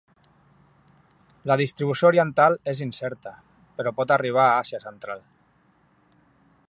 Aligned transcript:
La 1.51 1.57
distribució 1.61 2.09
oriental 2.13 2.57
és 2.73 2.81
incerta, 2.87 3.35
però 3.79 3.93
pot 4.01 4.15
arribar 4.17 4.47
a 4.47 4.57
Àsia 4.65 4.81
central. 4.87 5.23